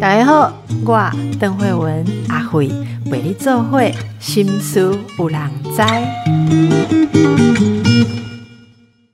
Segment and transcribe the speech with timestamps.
[0.00, 0.52] 大家好，
[0.84, 2.70] 我邓慧文阿慧
[3.10, 5.82] 为你做会心思有人知。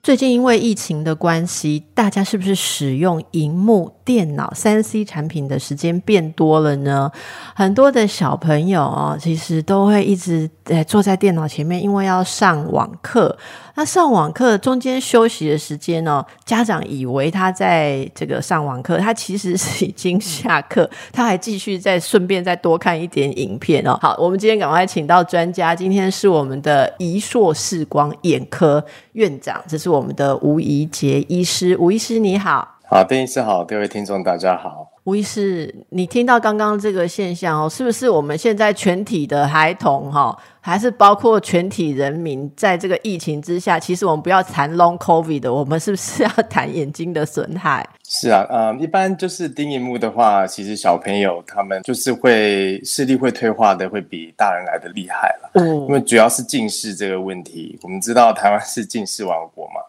[0.03, 7.11] 最近因为疫情的关系，大家是不是使用荧幕、电脑、三 C 产品的时间变多了呢？
[7.53, 13.37] 很多的小朋友哦，其实都会一直诶坐在电脑前面，因为要上网课。
[13.75, 16.25] 那上网课中间休息的时间呢？
[16.45, 23.97] 家长以为他在这个上网课，他其实是已经下课， 他还继续再顺便再多看一点影片哦。
[24.01, 31.77] 好，我们今天赶快请到专家，今天是我们的宜硕视光眼科院长，这是我们的吴怡杰医师。
[31.79, 34.90] 吴医师你好，好，邓医师好，各位听众大家好。
[35.03, 47.83] 吴医师，你听到刚刚这个现象哦，是不是我们现在全体的孩童哈，还是包括全体人民，在这个疫情之下，其实我们不要谈 long covid 的，我们是不是要 谈眼睛的损害？
[48.07, 55.49] 是啊，嗯，一般就是盯荧幕的话，其实小朋友他们就是会视力会退化的，会比大人来的厉害了。
[55.55, 59.81] 嗯，因为主要是近视这个问题，我们知道台湾是近视王国嘛。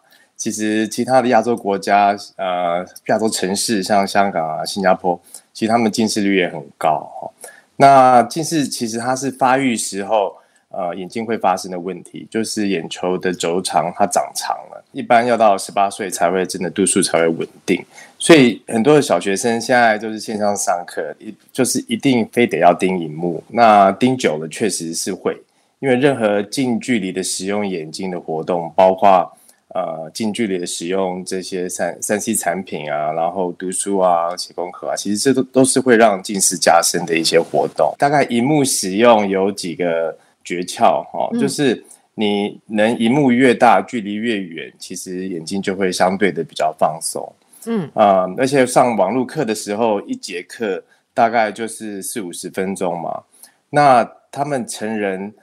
[0.43, 5.17] 其实其他的亚洲国家，呃，亚洲城市像香港啊、新加坡，
[5.53, 7.31] 其实他们近视率也很高哈。
[7.77, 10.35] 那近视其实它是发育时候，
[10.67, 17.81] 呃，眼睛会发生的问题，就是眼球的轴长它长长了，一般要到十八岁才会真的度数才会稳定。
[18.19, 25.41] 所以很多的小学生现在就是线上上课，一就是一定非得要盯荧幕，那盯久了确实是会，
[25.79, 29.31] 因为任何近距离的使用眼睛的活动，包括。
[29.73, 37.93] 呃，近距离的使用这些三三 C 产品啊，然后读书啊、写功课啊，其实这都都是会让近视加深的一些活动。
[37.97, 47.33] 大概荧幕使用有几个诀窍哈，就是你能荧幕越大，距离越远，其实眼睛就会相对的比较放松。
[47.65, 53.23] 嗯啊，而且上网络课的时候，一节课大概就是四五十分钟嘛，
[53.71, 55.33] 那他们成人。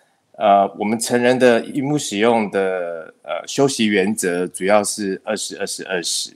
[0.42, 6.32] 呃，我们成人的荧幕使用的呃休息原则主要是二十二十二十，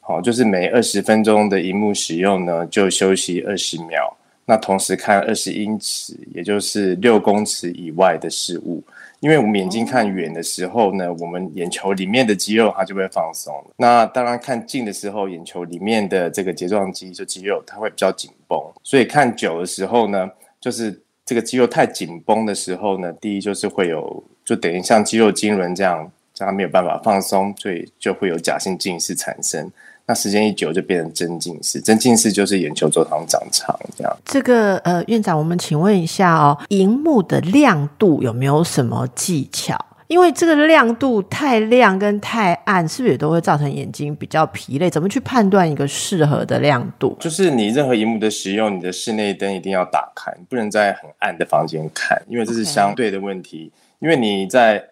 [0.00, 4.16] 好，就是每二十分钟的荧幕使用呢，就休息二十秒。
[4.44, 8.82] 那同时看二十英尺，也就是六公尺以外的事物。
[9.20, 13.54] 因为我们眼睛看远的时候呢，我们眼球里面的肌肉它就会放松。
[13.76, 18.58] 那当然看近的时候，眼球里面的这个睫状肌就肌肉它会比较紧绷。
[18.82, 20.28] 所以看久的时候呢，
[20.60, 21.00] 就是。
[21.24, 26.10] 这个肌肉太紧绷的时候呢，第一就是会有，就等于像肌肉痉挛这样，
[26.42, 29.70] 这样没有办法放松，所以就会有假性近视产生。
[30.04, 34.16] 那时间一久就变成真近视，真近视就是眼球周长长长这样。
[34.24, 39.78] 这个呃，院长，我们请问一下哦，荧幕的亮度有没有什么技巧？
[40.08, 44.90] 因为这个亮度太亮跟太暗，是不是也都会造成眼睛比较疲累？
[44.90, 47.16] 怎么去判断一个适合的亮度？
[47.20, 53.70] 就是你任何荧幕的使用，你的室内灯一定要打开，不能在很暗的房间看，因为这是相对的问题。
[54.00, 54.84] 因为你在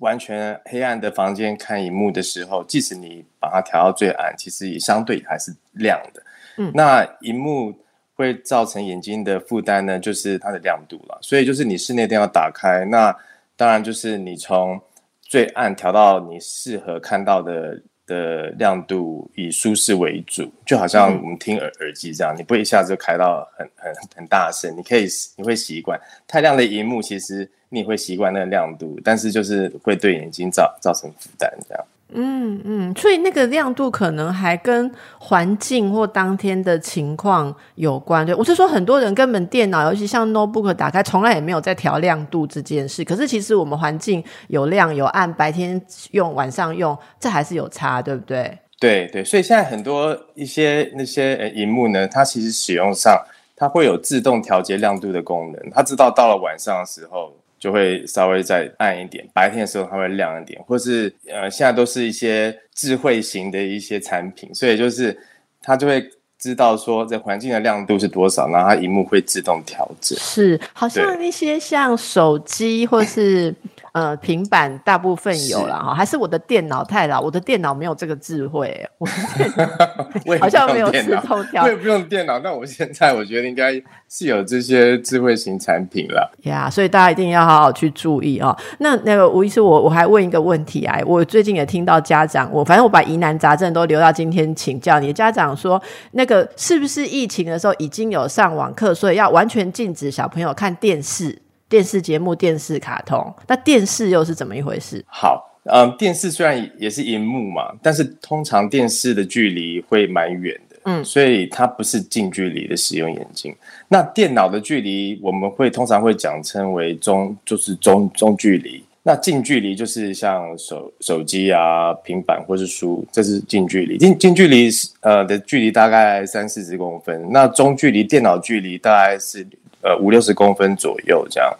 [0.00, 6.22] 完全黑暗的房间看荧幕的时候，即使你把它调到最暗，其实也相对还是亮的。
[6.58, 7.74] 嗯，那荧幕
[8.14, 11.18] 会造成眼睛的负担呢，就是它的亮度了。
[11.22, 13.16] 所以就是你室内灯要打开，那。
[13.58, 14.78] 当然，就是你从
[15.22, 20.50] 最暗调到你适合看到的的亮度，以舒适为主。
[20.64, 25.06] 就好像我们听耳耳机这样，你不会一下子就开到很很很大声，你可以
[25.36, 31.84] 你会习惯太亮的荧幕，其实你会习惯那个亮度，但是就是会对眼睛造造成负担这样。
[32.18, 38.24] 嗯嗯，所以那个亮度可能还跟环境或当天的情况有关。
[38.24, 43.04] 对我是说，很多人根本电脑，尤其像 notebook 打开，从来也没有在调亮度这件事。
[43.04, 45.80] 可是其实我们环境有亮有暗，白天
[46.12, 48.58] 用晚上用，这还是有差，对不对？
[48.80, 53.14] 对对，所以现在很多一些那些呃荧幕呢，它其实使用上
[53.54, 57.34] 它会有自动调节亮度的功能，它知道到了晚上的时候。
[57.66, 65.18] 就会稍微再暗一点，白天的时候它会亮一点，或是呃，现在都是一些智慧型的一些产品，所以就是
[65.60, 66.08] 它就会
[66.38, 70.16] 知道说这环境的亮度是多少，然后它荧幕会自动调整。
[70.16, 73.52] 是，好像一些像手机或是。
[73.96, 82.38] 呃，平板大部分有了哈，还是我的电脑太老，我的电脑没有这个智慧，我 好像没有自动调，我也不用电脑。
[82.38, 83.72] 但我现在我觉得应该
[84.06, 88.54] 是有这些智慧型产品了呀，所以大家一定要好好去注意哦。
[88.80, 95.10] 那那个吴医师，我我还问一个问题啊，我最近也听到家长，我反正我把疑难杂症都留到今天请教你。
[95.10, 101.45] 家长说，那个是不是疫情的时候已经有上网课，所以要完全禁止小朋友看电视？
[101.68, 105.04] 电视节目、电视卡通，那电视又是怎么一回事？
[105.08, 113.54] 好，嗯，电视虽然也是荧幕嘛，但是通常电视的距离会蛮远的，嗯，所以它不是近距离的使用眼睛。
[113.88, 118.82] 那电脑的距离，我们会通常会讲称为中，就是中中距离。
[119.02, 123.96] 那近距离就是像手手机啊、平板或是书，这是近距离。
[123.98, 124.68] 近近距离
[125.00, 129.46] 呃的距离大概三四十公分，那中距离电脑距离大概是
[129.86, 131.50] 呃五六十公分左右这样。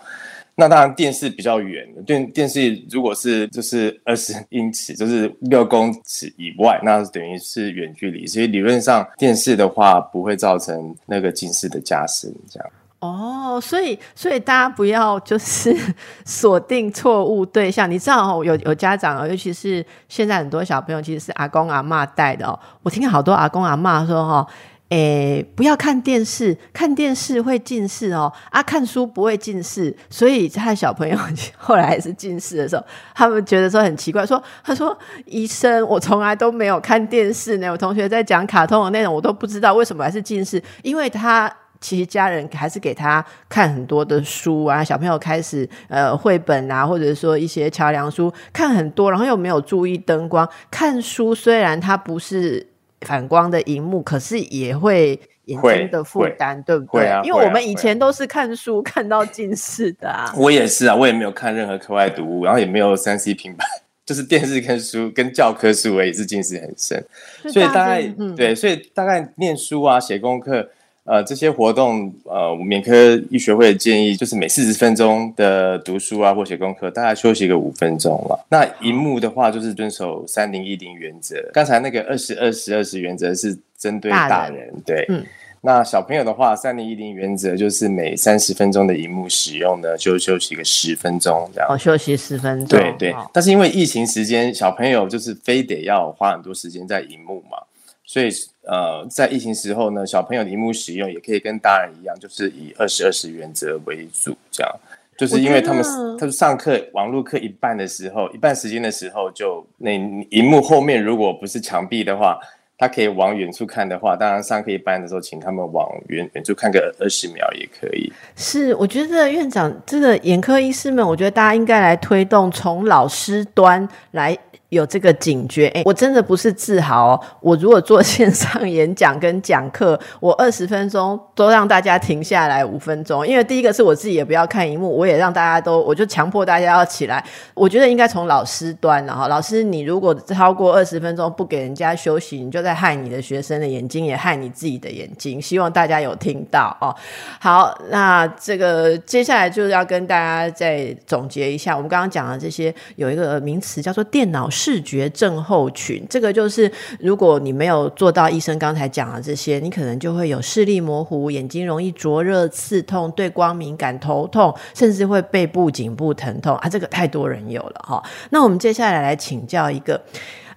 [0.58, 8.26] 那当然电视比较远，电电视如果是就是二十英尺，就是六公尺以外，那等于是远距离。
[8.26, 12.70] 所以理论上电视的话不会造成那个近视的加深这样。
[13.00, 15.76] 哦，所以所以大家不要就是
[16.24, 17.88] 锁定错误对象。
[17.88, 22.58] 你知道，有有家长，尤其是现在很多小朋友其实是阿公阿妈带的哦。
[22.82, 24.46] 我听好多阿公阿妈说哈，
[24.90, 28.32] 诶，不要看电视，看电视会近视哦。
[28.50, 31.18] 啊，看书不会近视，所以他的小朋友
[31.56, 32.84] 后来是近视的时候，
[33.14, 37.70] 他们觉得说很奇怪，说他说医生，我从来都没有看电视呢。
[37.70, 41.52] 我同学在讲卡通的内容，我都不知道为什么还是近视，因为他。
[41.78, 50.48] 其实家人还是给他看很多的书啊，小朋友开始呃绘本啊，或者说一些桥梁书看很多，然后又没有注意灯光。
[50.70, 52.66] 看书虽然它不是
[53.02, 57.06] 反光的荧幕，可是也会眼睛的负担，对不对？
[57.06, 60.32] 啊因为我们以前都是看书 看到近视的啊。
[60.38, 63.66] 我也是啊，我也没有看任何课外读物，然后也没有三 C 平板，
[64.04, 67.04] 就是电视跟书跟教科书，我也是近视很深。
[67.52, 68.02] 所以大概
[68.36, 70.70] 对，所以大概念书啊，写功课。
[71.06, 72.92] 呃，这些活动，呃，我们眼科
[73.30, 78.44] 医学会的建议就是每四十分钟的读书啊或写功课，大概休息个五分钟了。
[78.50, 81.36] 那荧幕的话，就是遵守三零一零原则。
[81.52, 85.06] 刚才那个二十二十二十原则是针对大人，对。
[85.08, 85.24] 嗯。
[85.62, 91.68] 那小朋友的话，三零一零原则就是每三十分钟的荧幕使用呢，就休息个十分钟这样。
[91.70, 92.68] 哦，休息十分钟。
[92.68, 93.14] 对对。
[93.32, 97.58] 但是因为疫情时间，小朋友就是非得要花很多时间在荧幕嘛。
[98.04, 98.28] 所以，
[98.66, 104.72] 呃，在疫情时候呢，小朋友的荧幕使用也可以跟大人一样，就是以二十二十原则为主，这样，
[105.16, 105.82] 就是因为他们
[106.18, 109.92] 他们上课网络课一半的时候，一半时间的时候，就那
[110.30, 112.38] 荧幕后面如果不是墙壁的话。
[112.78, 118.12] 他可以往远处看的话，当然上课一半的时候，请他们往远远处看个二十秒也可以。
[118.34, 124.36] 是，我觉得院长这个眼科医师们，我觉得大家应该来推动，从老师端来
[124.68, 125.68] 有这个警觉。
[125.68, 137.24] 哎，我真的不是自豪，我如果做线上演讲跟讲课， 我二十分钟都让大家停下来五分钟，因为第一个是我自己也不要看荧幕，我也让大家都，我就强迫大家要起来。
[137.54, 142.66] 我觉得应该从老师端，然后老师你如果超过二十分钟不给人家休息，你就。
[142.66, 145.40] 在害你的学生的眼睛，也害你自己的眼睛。
[145.40, 146.92] 希望大家有听到哦。
[147.38, 156.02] 好，那这个接下来就是要跟大家再总结一下，我们刚刚讲的这些有一个名词叫做电脑视觉症候群。
[156.08, 166.68] 这个就是如果你没有做到医生刚才讲的这些，你可能就会有视力模糊、眼睛容易灼热、刺痛、对光敏感、头痛，甚至会背部、颈部疼痛啊。
[166.68, 168.02] 这个太多人有了哈。
[168.30, 170.00] 那我们接下来来请教一个。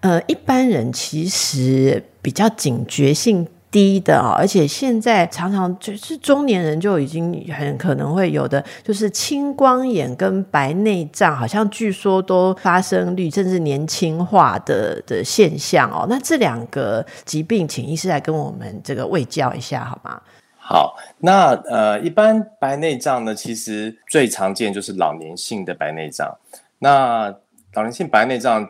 [0.02, 16.08] 呃，一般人其实比较警觉性低的啊，而且现在常常就是中年人就已经很可能会有的，就是青光眼跟白内障，好像据说都发生率甚至年轻化的的现象哦。
[16.10, 20.22] 那这两个疾病，请医师来跟我们这个卫教一下好吗？
[20.58, 26.38] 好，那呃，一般白内障呢，其实最常见就是老年性的白内障。
[26.80, 27.34] 那
[27.74, 28.68] 老年性白内障。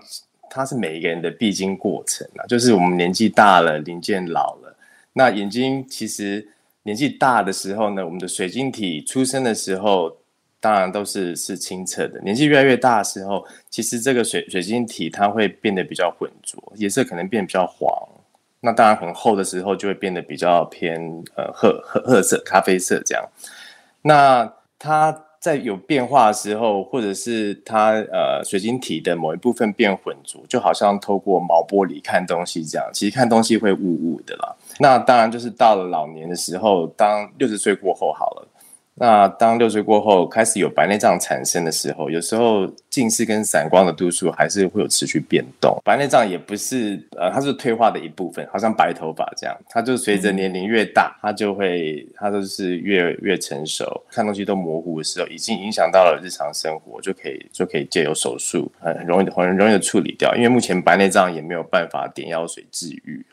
[0.52, 4.58] 它是每一个人的必经过程啊，就是我们年纪大了，零件老，
[5.20, 6.48] 那眼睛其实
[6.84, 10.16] 年纪大的时候呢，我们的水晶体出生的时候，
[10.62, 12.22] 当然都是是清澈的。
[12.22, 17.92] 年纪越来越大的时候，其实这个水水晶体它会变得比较浑浊，颜色可能变比较黄。
[18.62, 20.98] 那当然很厚的时候，就会变得比较偏
[21.36, 23.22] 呃褐褐褐色、咖啡色这样。
[24.04, 25.26] 那它。
[25.42, 34.54] 在有变化的时候，或者是它呃水晶体的某一部分变浑浊，就好像透过毛玻璃看东西这样，其实看东西会雾雾的啦。
[34.80, 38.48] 那当然就是到了老年的时候，当六十岁过后好了。
[39.02, 45.82] 那当六岁过后开始有白内障产生的时候，有时候近视跟散光的度数还是会有持续变动。
[45.86, 60.36] 白内障也不是呃，它是退化的一部分，好像白头发这样，它就随着年龄越大，它就会它都是越越成熟，看东西都模糊的时候，已经影响到了日常生活，就可以就可以借由手术很容易很容易的处理掉。
[60.36, 63.26] 因为目前白内障也没有办法点药水治愈。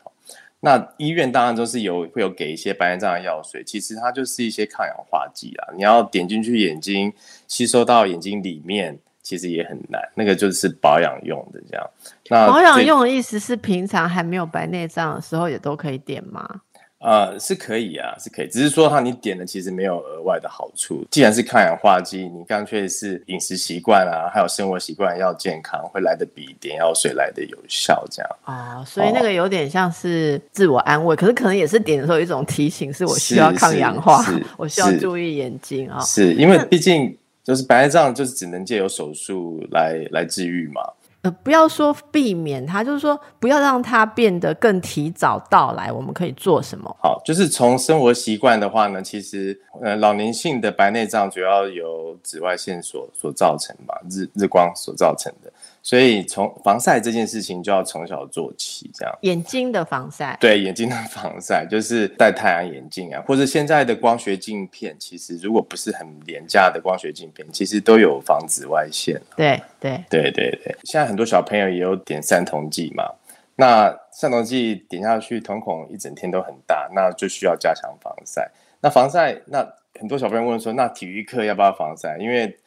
[0.59, 5.73] 那医院当然都是有会有给一些白内障的药水，其实它就是一些抗氧化剂啊。
[5.75, 7.13] 你要点进去眼睛，
[7.47, 10.01] 吸收到眼睛里面，其实也很难。
[10.15, 11.89] 那个就是保养用的这样。
[12.29, 16.61] 那保养用的意思是平常还没有白内障的时候也都可以点吗？
[17.07, 21.05] 呃，是可以啊，是可以，只是说哈，你点了其实没有额外的好处。
[21.09, 28.29] 既然是抗氧化剂，你干脆是饮食习惯啊，还有生活习惯要健康，会来的比点药水来的有效，这样。
[28.43, 34.21] 哦，所以那个有点像是自我安慰，可是可能也是点的时候一种提醒，是我需要抗氧化，
[34.57, 36.01] 我需要注意眼睛啊。
[36.01, 40.81] 是因为毕竟就是白内障，就是只能借由手术来来治愈嘛。
[41.23, 45.91] 呃不要说避免它，就是说不要让它变得更提早到来。
[45.91, 46.95] 我们可以做什么？
[47.01, 55.51] 好，就是从生活习惯的话呢，其实呃，老年性的白内障主要由紫外线所所造成嘛，日日光所造成的。
[55.87, 59.19] 所以从防晒这件事情就要从小做起，这样。
[59.21, 69.17] 眼睛的防晒，对眼睛的防晒就是戴太阳眼镜啊，或者现在的光学镜片，其实如果不是很廉价的光学镜片，其实都有防紫外线。
[69.37, 73.09] 对对对对对，现在很多小朋友也有点散瞳剂嘛，
[73.55, 78.51] 那散瞳剂点下去，瞳孔一整天都很大，那就需要加强防晒。
[78.81, 79.65] 那防晒，那
[79.97, 82.17] 很多小朋友问说，那体育课要不要防晒？
[82.17, 82.57] 因为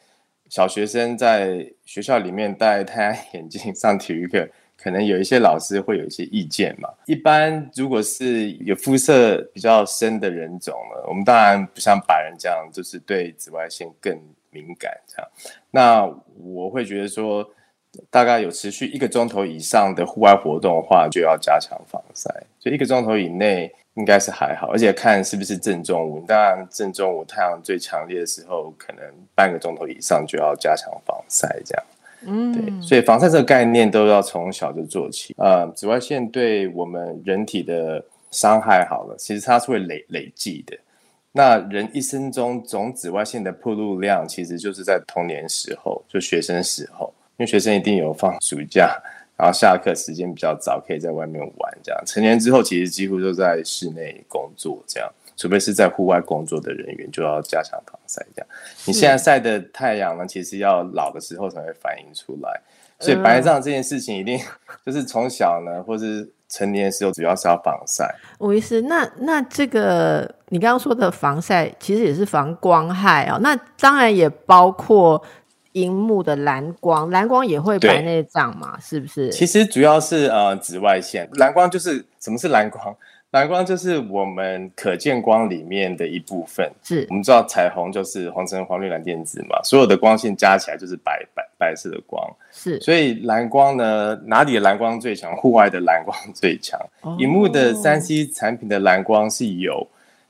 [0.51, 6.89] 小学生在学校里面戴太阳眼镜上体育课，可能有一些老师会有一些意见嘛。
[7.05, 14.13] 一般如果是有肤色比较深的人种呢，我们当然不像白人这样，就是对紫外线更
[14.49, 15.31] 敏感这样。
[15.71, 16.05] 那
[16.43, 17.49] 我会觉得说，
[18.09, 22.29] 大概有持续一个钟头以上的户外活动的话，就要加强防晒。
[22.59, 23.73] 所以一个钟头以内。
[23.95, 26.23] 应该是还好，而且看是不是正中午。
[26.25, 29.03] 当然，正中午太阳最强烈的时候，可能
[29.35, 31.85] 半个钟头以上就要加强防晒，这样。
[32.25, 35.35] 嗯，对，所以防晒这个概念都要从小就做起。
[35.37, 40.77] 呃，紫外线对我们人体的伤害，好了，其实它是会累累计的。
[41.33, 49.01] 那人一生中总紫外线的曝露量，其实就是在童年时候，就学生时候，因为学生一定有放暑假。
[49.37, 51.77] 然后下课时间比较早，可以在外面玩。
[51.81, 54.83] 这样成年之后，其实几乎都在室内工作。
[54.85, 58.23] 这样，除非是在户外工作的人员，就要加强防晒。
[58.35, 58.47] 这样，
[58.85, 62.61] 你现在晒的太阳呢，其实要老的时候才会反映出来。
[62.99, 64.39] 所以白内障这件事情，一定
[64.85, 68.13] 就是从小呢，或是成年的时候，主要是要防晒。
[68.37, 73.39] 吴医师，那那这个你刚刚说的防晒，其实也是防光害啊。
[73.41, 75.19] 那当然也包括。
[75.73, 78.79] 荧幕的蓝光，蓝光也会白内障嘛？
[78.79, 79.29] 是不是？
[79.29, 82.95] 其实主要是呃紫外线，蓝光就是什么是蓝光？
[83.31, 86.69] 蓝光就是我们可见光里面的一部分。
[86.83, 92.21] 是我们知道彩虹就是黄橙黄绿蓝靛紫嘛，所有的光线加起来就是白白白色的光。
[92.51, 95.33] 是，所以蓝光呢，哪里的蓝光最强？
[95.37, 96.77] 户外的蓝光最强。
[97.17, 99.87] 荧幕的三 C 产品的蓝光是有，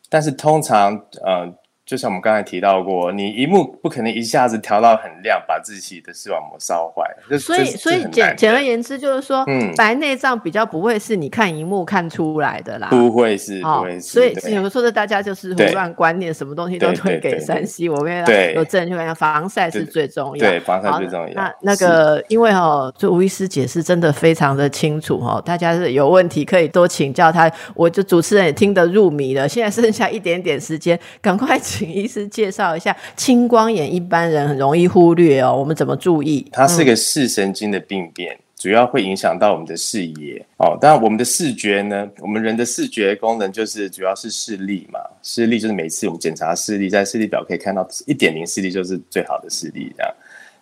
[0.10, 1.52] 但是通常呃。
[1.92, 7.04] 就像我们刚才提到过，你一幕不可能一下子调到很亮，把自己的视网膜烧坏。
[7.38, 14.00] 所以，所以简简而言之，就是说，嗯，白内障比较不会是你看荧幕看出来的啦，不会是，不会是。
[14.00, 17.90] 所以有的时候大家就是胡乱观念，什么东西都推给山西。
[17.90, 21.34] 我跟有证据讲，防晒是最重要，对，防晒最重要。
[21.34, 27.52] 那那个，因为哦，就吴医师解释真的非常的清楚哦，大家是有问题可以多请教他。
[27.74, 31.60] 我就主持人也听得入迷了，现在剩下一点点时间，赶快。
[31.60, 36.48] 请请医师介绍一下青光眼，一般人很容易忽略哦，我们怎么注意？
[36.52, 40.78] 它是个视神经的病变，主要会影响到我们的视野哦。
[40.80, 50.14] 当然，我们的视觉呢，我们人的视觉功能就是主要是视力嘛，视力就是每次我们检查视力，在视力表可以看到一点零视力就是最好的视力这样。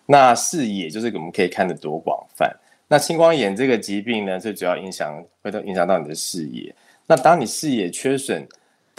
[0.06, 2.50] 那视野就是我们可以看得多广泛。
[2.88, 6.74] 那青光眼这个疾病呢，最主要影响会都影响到你的视野。
[7.06, 8.48] 那当你视野缺损。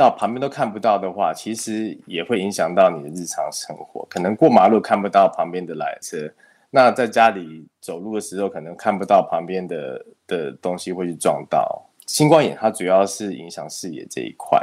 [0.01, 4.03] 到旁边都看不到的话，其实也会影响到你的日常生活。
[4.09, 6.33] 可能过马路看不到旁边的缆车，
[6.71, 11.85] 那在家里走路的时候，可能看不到旁边的的东西会去撞到。
[12.07, 14.59] 青光眼它主要是影响视野这一块。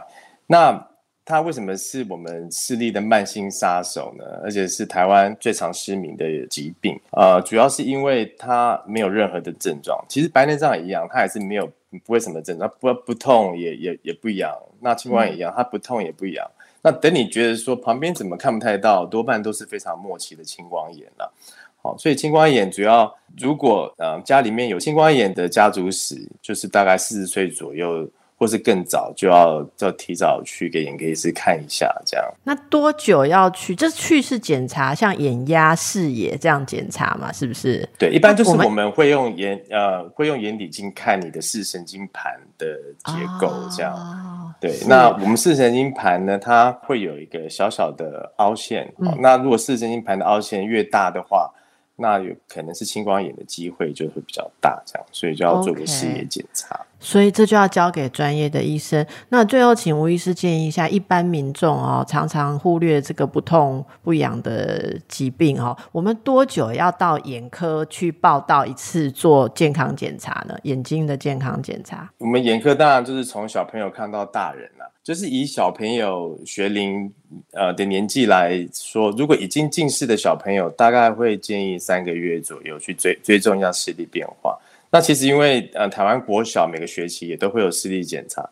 [0.48, 0.87] 那
[1.28, 4.24] 它为什么是我们视力的慢性杀手呢？
[4.42, 6.98] 而且是台湾最常失明的疾病。
[7.10, 10.02] 呃，主要是因为它没有任何的症状。
[10.08, 11.70] 其实白内障也一样，它也是没有。
[12.04, 14.54] 不会什么症状，不不痛也也也不痒。
[14.80, 16.46] 那青光眼一样，它不痛也不痒。
[16.82, 21.32] 那等你觉得说旁边怎么看不太到，多半都是非常末期的青光眼了。
[21.80, 28.06] 好，所以青光眼主要如果呃家里面有青光眼的家族史，就是大概四十岁左右。
[28.38, 32.24] 或是更早就要就提早去给眼科医师看一下，这样。
[32.44, 33.74] 那多久要去？
[33.74, 37.32] 这去是检查，像眼压、视野这样检查嘛？
[37.32, 37.86] 是不是？
[37.98, 42.66] 对，一般就是我们会用眼呃，会用眼底镜看你的视神经盘的
[43.04, 44.54] 结构，这样。
[44.60, 48.92] 对，那我们视神经盘呢，它会有一个小小的凹陷。
[49.20, 51.52] 那如果视神经盘的凹陷越大的话，
[52.00, 56.80] 那有可能是青光眼的机会就会比较大，这样，所以就要做个视野检查。
[57.00, 59.06] 所以这就要交给专业的医生。
[59.28, 70.56] 那最后，请吴医师建议一下，一般民众哦，常常忽略这个不痛不痒的疾病哦，我们多久要到眼科去报道一次做健康检查呢？
[70.64, 77.12] 眼睛的健康检查，我们眼科当然就是从小朋友看到大人了，就是以小朋友学龄
[77.52, 84.58] 呃的年纪来说，如果已经近视的小朋友，大概会建议三个月左右去追追踪一下视力变化。
[84.90, 88.48] 那其实因为呃台湾国小每个学期也都会有视力检查，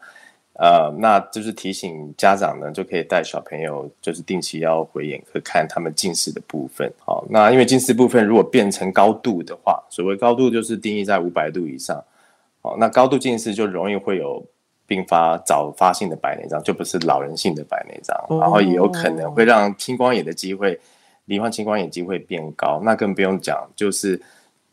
[0.52, 6.92] 呃，那就是提醒家长呢就可以带小朋友就是定期要回眼科看他们近视的部分。
[6.98, 12.04] 好，那因为近视部分如果变成高度的话，所谓高度就是定义在五百度以上。
[12.60, 14.44] 好，那高度近视就容易会有
[14.86, 20.78] 并发早发性的白内障，就不是老人性的白内障，然后也有可能会让青光眼的机会，
[21.24, 22.80] 罹患青光眼机会变高。
[22.84, 24.20] 那更不用讲，就是。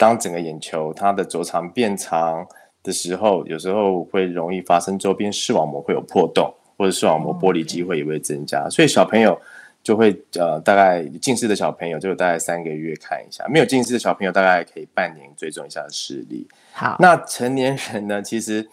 [0.04, 2.46] 当整个眼球它的轴长变长
[2.84, 8.70] 的时候，有时候会容易发生周边视网膜会有破洞，或者视网膜剥离机会也会增加。
[8.70, 9.40] 所以小朋友
[9.82, 16.46] 就会呃，大概近视的小朋友就大概三个月看一下，没有近视的小朋友大概可以半年追踪一下视力。
[16.74, 18.22] 好，那成年人呢？
[18.22, 18.68] 其实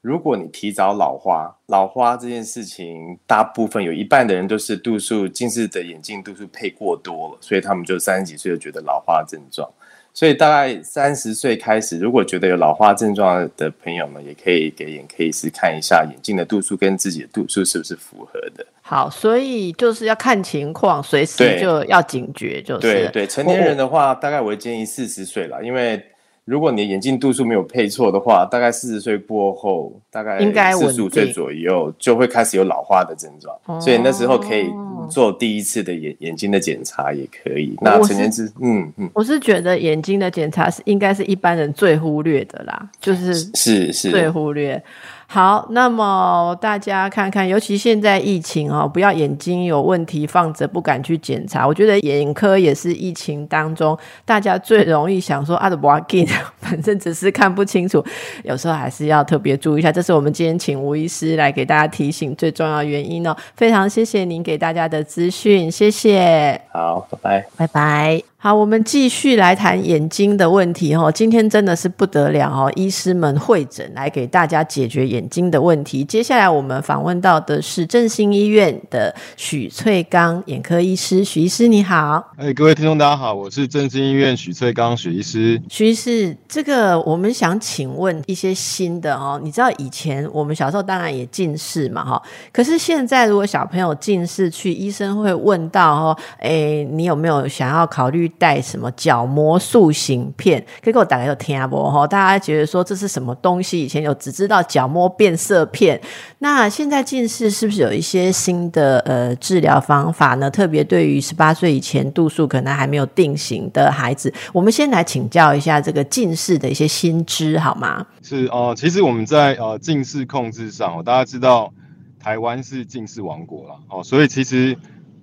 [0.00, 9.68] 如果你提早老花，老花这件事情，大部分有一半的人都是度数近视的眼镜度数配过多了，所以他们就三十几岁就觉得老花症状。
[10.16, 18.64] 所以大概三十岁开始，如果觉得有老化症状的朋友们，也可以给眼科医师看一下眼镜的度数跟自己的度数是不是符合的。
[18.80, 22.62] 好，所以就是要看情况，随时就要警觉。
[22.62, 26.02] 就是对对，成年人的话，大概我会建议四十岁了，因为。
[26.46, 34.70] 如果你的眼镜度数没有配错的话，大概四十岁过后，大概应该四十五岁左右就会开始有老化的症状，所以那时候可以
[35.10, 37.76] 做第一次的眼眼睛的检查也可以。
[37.80, 44.10] 那成年之嗯嗯，我是觉得眼睛的检查是应该是一般人最忽略的啦，就是是是。
[44.12, 44.80] 最忽略。
[45.28, 51.66] 好，那么大家看看，尤其现在疫情哦，不要眼睛有问题放着不敢去检查。
[51.66, 56.26] 我觉得眼科也是疫情当中大家最容易想说啊，的不要紧，
[56.60, 58.04] 反正只是看不清楚，
[58.44, 59.90] 有时候还是要特别注意一下。
[59.90, 63.36] 这是我们今天请吴医师来给大家提醒最重要原因哦。
[63.56, 66.60] 非常谢谢您给大家的资讯，谢谢。
[66.72, 68.35] 好，拜拜，拜拜。
[68.38, 71.10] 好，我们继续来谈眼睛的问题哈。
[71.10, 76.04] 今天真的是不得了哦，医师们会诊来给大家解决眼睛的问题。
[76.04, 82.22] 接下来我们访问到的是振兴医院的许翠刚眼科医师，许医师你好。
[82.36, 85.60] 哎，各位听众大家好，我是振兴医院许翠刚许医师。
[85.70, 89.40] 许医师，这个我们想请问一些新的哦。
[89.42, 92.22] 你知道以前我们小时候当然也近视嘛哈，
[92.52, 98.25] 可是现在如果小朋友近视去，医生会问到哦，哎，你有没有想要考虑？
[98.28, 100.64] 带什么角膜塑形片？
[100.82, 102.06] 可以给我打开有听不哈？
[102.06, 103.80] 大家觉得说这是什么东西？
[103.80, 106.00] 以前有只知道角膜变色片，
[106.38, 110.50] 那现在近视是不是有一些新的呃治疗方法呢？
[110.50, 118.06] 特别对于十八岁以前度数可能还没有定型的孩子，我们先来请教一下这个近视的一些新知好吗？
[118.22, 121.72] 是哦，其实我们在呃近视控制上，大家知道
[122.20, 124.76] 台湾是近视王国了哦，所以其实。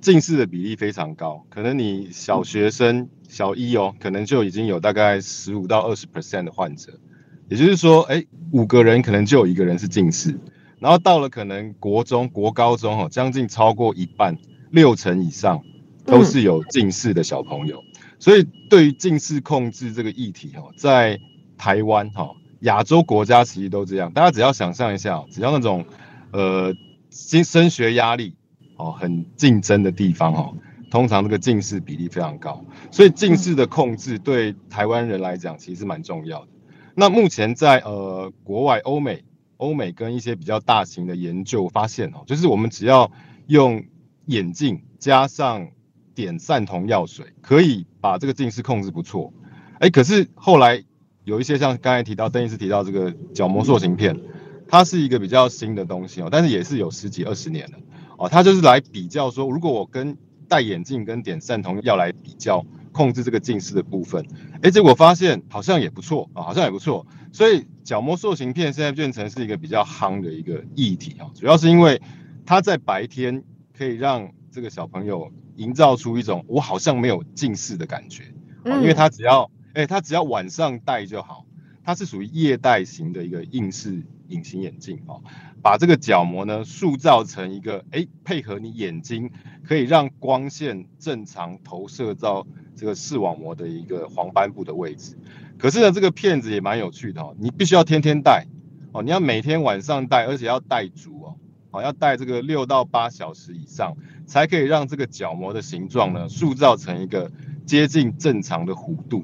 [0.03, 6.99] 近视的比例非常高，可能你小学生小一哦，可能就已经有大概十五到二十 percent 的患者，
[7.47, 10.37] 也就是说，哎，五个人可能就有一个人是近视，
[10.79, 14.37] 然后到了可能国中国高中哦，将近超过一半，
[14.71, 15.63] 六成以上
[16.05, 17.81] 都是有近视的小朋友，
[18.19, 21.17] 所以对于近视控制这个议题哦，在
[21.57, 25.85] 台湾哈，亚洲国家其实都这样，大家只要想象一下，只要那种
[26.33, 26.75] 呃，
[27.09, 28.35] 升升学压力。
[28.75, 30.55] 哦，很竞争的地方哦，
[30.89, 36.47] 通常这个近视比例非常高，所以近视的控制对台湾人来讲其实蛮重要的。
[36.95, 39.23] 那目前在呃国外欧美，
[39.57, 43.11] 欧美跟一些比较大型的研究发现哦，就是我们只要
[43.47, 43.83] 用
[44.27, 45.69] 眼镜加上
[46.13, 49.33] 碘散瞳药水，可以把这个近视控制不错。
[49.79, 50.83] 哎，可是后来
[51.23, 54.19] 有一些像刚才提到邓医师提到这个角膜塑形片，
[54.67, 57.79] 它是一个比较新的东西哦，但是也是有十几二十年了。
[58.23, 64.25] 哦，他就是来比较说，如果我跟戴眼镜跟点散瞳要来比较控制这个近视的部分，
[64.61, 67.05] 哎，结果发现好像也不错啊，好像也不错。
[67.33, 72.01] 所以角膜塑形片现在变成是一个比较夯的一个议题啊，主要是因为
[72.45, 73.43] 它在白天
[73.77, 78.23] 可以让这个小朋友营造出一种我好像没有近视的感觉，
[78.63, 81.45] 嗯，因为他只要哎，他只要晚上戴就好，
[81.83, 84.01] 它是属于夜戴型的一个硬式。
[84.33, 85.21] 隐形眼镜哦，
[85.61, 89.29] 把这个角膜呢塑造成一个哎配合你眼睛，
[89.63, 95.17] 可以让光线正常投射到这个视网膜的一个黄斑部的位置。
[95.57, 98.47] 可是呢，这个片子也蛮有趣的哦，你必须要天天戴
[98.91, 101.35] 哦，你要每天晚上戴，而且要戴足哦，
[101.71, 107.31] 哦要戴这个六到八小时以上，才可以让这个角膜的形状呢塑造成一个
[107.65, 109.23] 接近正常的弧度。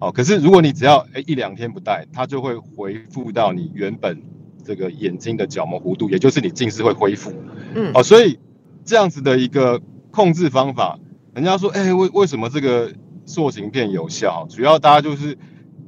[0.00, 4.22] 哦，可是如果你只要诶一两天不戴，它就会恢复到你原本
[4.60, 7.32] 这个眼睛的角膜弧度，也就是你近视会恢复。
[7.74, 8.38] 嗯，哦，所以
[8.84, 10.98] 这样子的一个控制方法，
[11.34, 12.92] 人家说，哎，为为什么这个
[13.26, 14.46] 塑形片有效？
[14.48, 15.36] 主要大家就是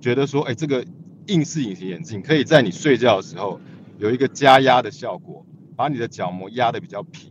[0.01, 0.85] 觉得说，哎，这个
[1.27, 3.61] 硬式隐形眼镜可以在你睡觉的时候
[3.99, 5.45] 有一个加压的效果，
[5.77, 7.31] 把你的角膜压得比较平。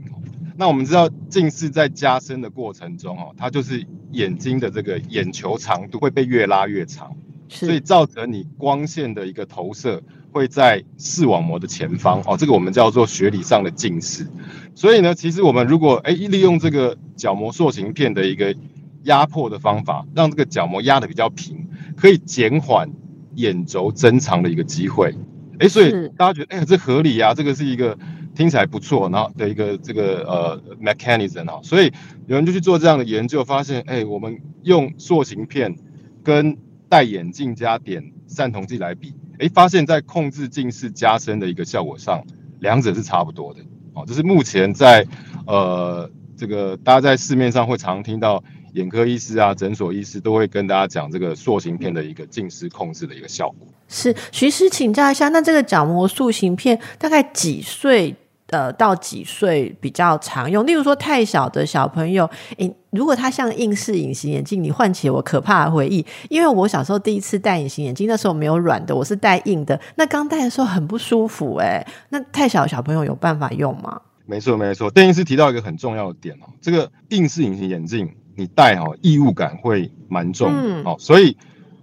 [0.57, 7.15] 那我们知道近视在加深的过程中，哦，它就是眼睛的这个眼球长度会被越拉越长，
[7.49, 14.27] 所以造成你光线的一个投射会在视网膜的前方，哦，这个我们叫做学理上的近视。
[14.73, 18.55] 所以呢，其实我们如果哎利用这个角膜塑形片的一个
[19.03, 22.89] 压迫的方法，让这个角膜压的比较平，可以减缓
[23.35, 25.13] 眼轴增长的一个机会。
[25.59, 27.97] 哎，所以大家觉得哎这合理呀，这个是一个。
[28.33, 31.91] 听起来不错，然后的一个这个呃 mechanism 哈，所以
[32.27, 35.75] 有人就去做这样的研究，发现哎，我们用塑形片
[36.23, 42.23] 跟戴眼镜加点散瞳剂来比，哎，发现在控制近视加深的一个效果上，
[42.59, 43.59] 两者是差不多的。
[43.93, 45.05] 哦，这是目前在
[45.47, 53.67] 呃这个大家在市面上会常听到眼科医师啊、诊所医师都会跟大家讲这个塑形片的一个近视控制的一个效果。
[53.89, 58.15] 是徐师请教一下，那这个角膜塑形片大概几岁？
[58.51, 60.67] 呃，到几岁比较常用？
[60.67, 66.05] 例如说，太小的小朋友，诶，如果他像硬式隐形眼镜，你唤起我可怕的回忆。
[66.29, 69.79] 因为我小时候第一次戴隐形眼镜，那时候没有软的，我是戴硬的。
[69.95, 74.01] 那刚戴的时候很不舒服，诶，那太小的小朋友有办法用吗？
[74.25, 74.91] 没错，没错。
[74.91, 80.51] 邓医师提到一个很重要的点哦，这个硬式隐形眼镜你戴哦，异物感会蛮重
[80.83, 81.37] 哦，所以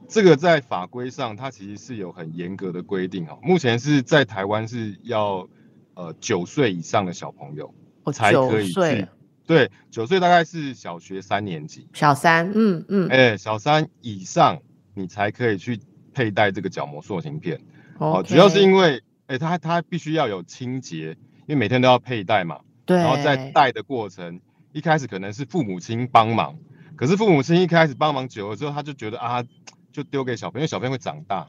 [0.06, 3.38] 这个在法规上它其实是有很严格的规定哦。
[3.42, 5.48] 目前是在台湾是要。
[5.98, 7.74] 呃，九岁以上的小朋友
[8.12, 9.08] 才可以去。
[9.44, 11.88] 对，九岁大概是小学三年级。
[11.92, 13.08] 小三，嗯嗯。
[13.08, 14.60] 哎，小三以上
[14.94, 15.80] 你才可以去
[16.14, 17.60] 佩戴这个角膜塑形片。
[17.98, 22.60] 哦，主要是因为，哎，它它必须要有清洁，因为每天都要佩戴嘛。
[22.86, 22.96] 对。
[22.98, 26.56] 然后在戴的过程，一开始可能是父母亲帮忙，
[26.94, 29.42] 可是父母亲一开始帮忙久了之后，他就觉得啊，
[29.90, 31.48] 就丢给小朋友，小朋友会长大。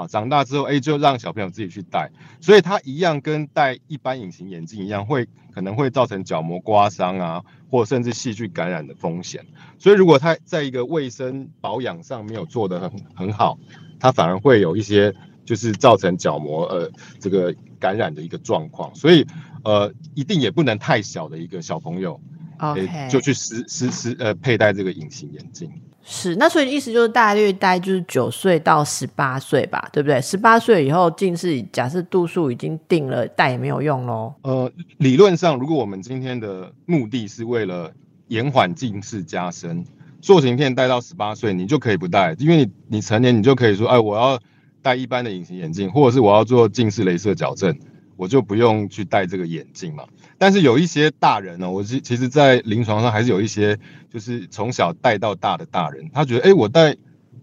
[0.00, 2.10] 啊，长大之后，哎，就让小朋友自己去戴，
[2.40, 9.44] 所以它一样跟戴一般隐形眼镜一样，会可能会造成角膜刮伤啊，或甚至细菌感染的风险。
[9.78, 13.58] 所以如果它在一个卫生保养上没有做得很很好，
[13.98, 18.94] 它反而会有一些就是造成角膜呃这个感染的一个状况。
[18.94, 19.26] 所以
[19.64, 22.18] 呃，一定也不能太小的一个小朋友
[22.58, 25.70] ，OK，就去实实实呃佩戴这个隐形眼镜。
[26.02, 30.20] 是，那所以意思就是大略戴就是九岁到十八岁吧，对不对？
[30.20, 34.34] 十八岁以后近视，假设度数已经定了，戴也没有用喽。
[34.42, 37.92] 呃，理论上，如果我们今天的目的是为了
[38.28, 39.84] 延缓近视加深，
[40.20, 44.40] 塑形片戴到十八岁，你就可以不戴，因为你你成年，你就可以说，哎，我要
[44.82, 47.78] 戴一般的隐形眼镜，或者是我要做近视雷射矫正。
[48.16, 50.04] 我就不用去戴这个眼镜嘛，
[50.40, 56.96] 但是有一些大人呢，我其其实，在临床上还是有一些，就是从小戴到大的大人，他觉得，哎，我戴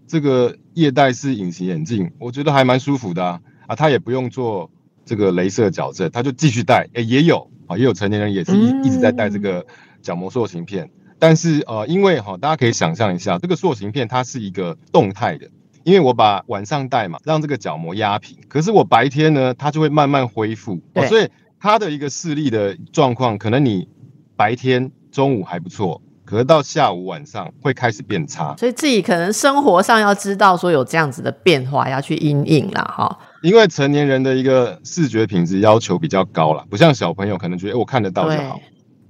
[0.08, 4.68] 这个液戴式隐形眼镜，我觉得还蛮舒服的啊，啊，他也不用做
[5.04, 9.64] 这个镭射矫正，他就继续戴，哎，也有啊，也有成年人也是一一直在戴这个
[10.02, 15.48] 角膜塑形片，但是呃，因为哈，大家可以想象一下，这个塑形片它是一个动态的。
[15.84, 21.28] 因为我把晚上戴嘛，让这个角膜压平，可是我白天呢，它就会慢慢恢复，所以
[21.60, 23.88] 它的一个视力的状况，可能你
[24.36, 28.54] 白天中午还不错，可是到下午晚上会开始变差。
[28.56, 33.18] 所以自己可能生活上要知道说有这样子的变化，要去应应了哈。
[33.42, 38.60] 因为成年人的一个视觉品质要求比较高了，不像小朋友可能觉得我看得到就好，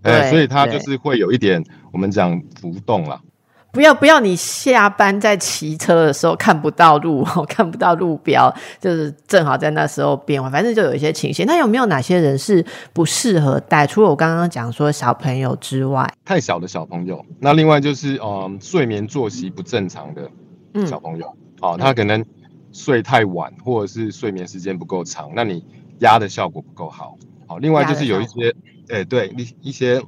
[0.02, 3.20] 哎，所以他就是会有一点我们讲浮动了。
[3.70, 4.18] 不要不要！
[4.18, 10.48] 你下班在骑车的时候看不到路， 看不到路标，就是正好在那时候变化。
[10.48, 11.46] 反正就有一些情形。
[11.46, 13.86] 那有没有哪些人是不适合戴？
[13.86, 17.24] 除了我刚刚讲说小朋友之外，太小的小朋友。
[17.38, 20.28] 那另外就是，嗯，睡眠作息不正常的
[20.86, 22.24] 小朋友，哦，他可能
[22.72, 25.64] 睡太晚，或者是睡眠时间不够长，那你
[25.98, 27.16] 压的效果不够好。
[27.46, 28.54] 好，另外就是有一些，
[28.88, 30.02] 哎，对，一一些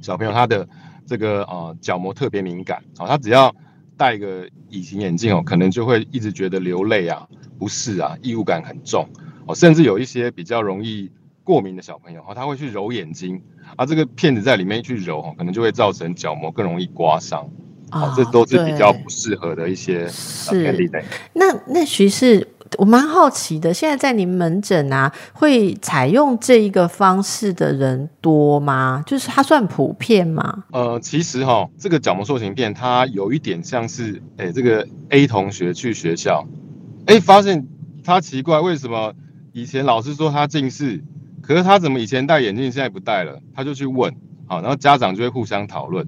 [0.00, 0.66] 小朋友他的。
[1.08, 3.54] 这个呃角膜特别敏感啊，他只要
[3.96, 7.26] 戴个隐形眼镜哦，可能就会一直觉得流泪啊、
[7.58, 9.08] 不适啊、异物感很重
[9.46, 11.10] 哦，甚至有一些比较容易
[11.42, 13.42] 过敏的小朋友，哦，他会去揉眼睛，
[13.74, 17.48] 啊，这个片子在里面去揉哦，可能就会造成角膜更容易刮伤。
[17.90, 20.90] 哦，这都是比较不适合的一些是。
[21.32, 29.02] 那那徐是，我蛮好奇的，现在在您门诊啊，会采用这一个方式的人多吗？
[29.06, 30.64] 就是它算普遍吗？
[30.72, 36.46] 呃，其实哈，这个角膜塑形片它有一点像是，哎，这个 A 同学去学校，
[37.06, 37.66] 哎，发现
[38.04, 39.14] 他奇怪，为什么
[39.52, 41.02] 以前老师说他近视，
[41.42, 43.40] 可是他怎么以前戴眼镜，现在不戴了？
[43.54, 44.14] 他就去问，
[44.46, 46.06] 好，然后家长就会互相讨论。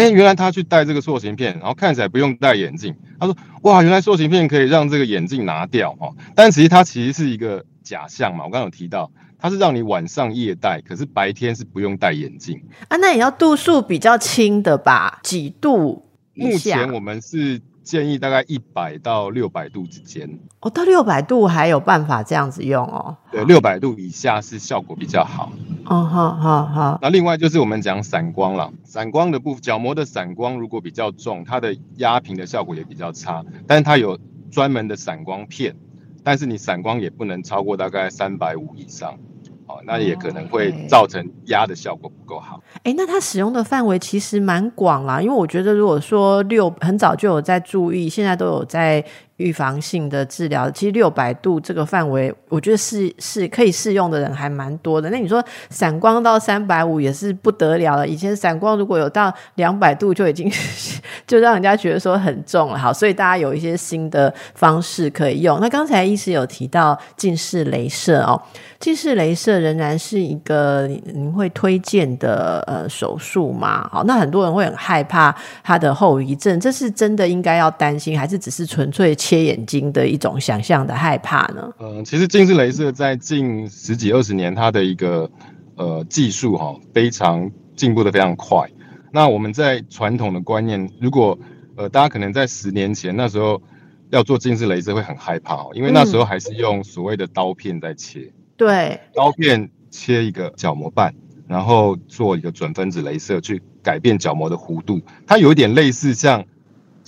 [0.00, 2.94] 哎，原来他去戴这个塑形片，然后看起来不用戴眼镜。
[3.18, 8.44] 他说：“哇，原来塑形片可以让这个眼镜拿掉哦。”但其实它其实是一个假象嘛。
[8.44, 12.96] 我刚刚有提到，它是让你晚上夜戴，可是白天是不用戴眼镜啊。
[12.96, 15.20] 那也要度数比较轻的吧？
[15.22, 16.06] 几度？
[16.34, 17.60] 目前我们是。
[17.82, 23.16] 建议大概一百到六百度之间哦，到六百度还有办法这样子用哦。
[23.32, 25.50] 对，六百度以下是效果比较好。
[25.90, 27.00] 哦，好好好。
[27.02, 33.44] 那另外就是我们讲散光了，散光的部分角膜的散光如果比较重，它的压平的效果也比较差。
[33.66, 34.16] 但是它有
[34.52, 35.74] 专门的散光片，
[36.22, 39.18] 但是你散光也不能超过大概三百五以上。
[39.66, 42.60] 哦，那也可能会造成压的效果不够好。
[42.84, 49.04] 哎，那它使用的范围其实蛮广啦，因为我觉得如果说六很早就有在注意，现在都有在。
[49.40, 55.08] 预防性的治疗，其实六百度这个范围，我觉得是是可以适用的人还蛮多的。
[55.08, 58.06] 那你说散光到三百五也是不得了了。
[58.06, 60.50] 以前散光如果有到两百度就已经
[61.26, 62.78] 就让人家觉得说很重了。
[62.78, 65.58] 好，所以大家有一些新的方式可以用。
[65.60, 68.40] 那刚才医师有提到近视雷射哦，
[68.78, 73.88] 近视雷射仍然是一个您会推荐的呃手术嘛？
[73.90, 79.14] 好，那很多人会很害怕它的后遗症，这是真的应该要担心，还是只是纯粹？
[79.30, 81.72] 切眼睛的一种想象的害怕呢？
[81.78, 85.30] 嗯，其实近视雷射在近十几二十年，它的一个
[85.76, 88.68] 呃技术哈非常进步的非常快。
[89.12, 91.38] 那我们在传统的观念，如果
[91.76, 93.62] 呃大家可能在十年前那时候
[94.08, 101.14] 要做近视雷射会很害怕哦，因为那时候还是用所谓的刀片在切，对，刀片切一个角膜瓣，
[101.46, 106.44] 然后做一个准分子雷射去改变角膜的弧度，它有一点类似像。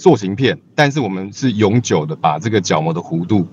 [0.03, 3.47] 塑形片，但是我们是永久的把这个角膜的弧度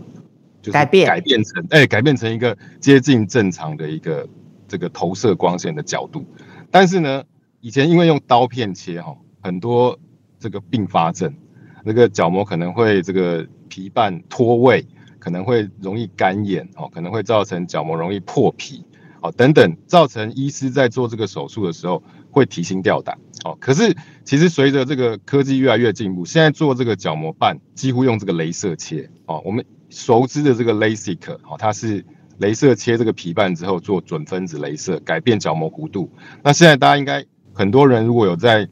[0.63, 4.27] 就改变改变成哎改变成一个接近正常的一个
[4.67, 6.25] 这个投射光线的角度。
[6.71, 7.23] 但是呢，
[7.61, 9.99] 以前因为用刀片切哈，很多
[10.39, 11.31] 这个并发症，
[11.83, 14.83] 那个角膜可能会这个皮瓣脱位，
[15.19, 18.83] 可能会容易干眼哦，可能会造成角膜容易破皮
[19.21, 22.01] 哦等等，造成医师在做这个手术的时候。
[22.31, 29.41] 会提心吊胆哦，可是其实随着这个科技越来越进步，现在做这个角膜瓣几乎用这个镭射切哦。
[29.45, 32.05] 我们熟知的这个 LASIK 哦，它是
[32.39, 36.11] 镭射切这个皮瓣之后做准分子镭射改变角膜弧度。
[36.43, 38.67] 那现在大家应该很多人如果有在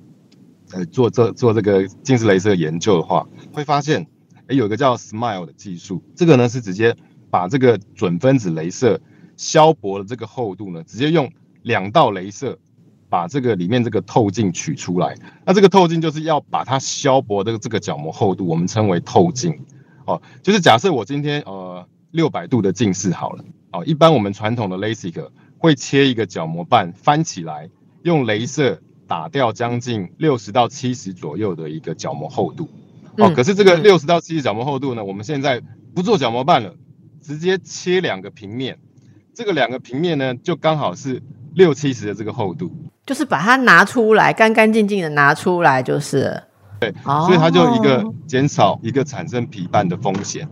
[0.74, 4.06] 呃做这做这个近视镭射研究的话，会发现
[4.48, 6.94] 哎有一个叫 SMILE 的技术，这个呢是直接
[7.30, 9.00] 把这个准分子镭射
[9.38, 12.60] 削薄的这个厚度呢，直接用两道镭射。
[13.10, 15.16] 把这个里面这个透镜取出来，
[15.46, 19.58] 那这个透镜就是要把它削薄的这个角膜厚度，我们称为透镜。
[20.06, 27.70] 哦，就是假设我今天呃六百度的近视好了，哦，一般我们传统的 LASIK 会切一个角膜瓣翻起来，
[28.04, 32.70] 用镭射打掉将近六十到七十左右的一个角膜厚度。
[33.18, 35.62] 哦，可是这个六十到七十角膜厚度呢，我们现在
[35.94, 36.76] 不做角膜瓣了，
[37.22, 38.80] 直接切两个平面，
[39.34, 41.22] 这个两个平面呢就刚好是
[41.54, 42.72] 六七十的这个厚度。
[43.08, 46.44] 就是把它拿出来，干干净净的拿出来，就是
[46.78, 46.94] 对，
[47.26, 50.46] 所以它就一个减少一个产生皮瓣的风险。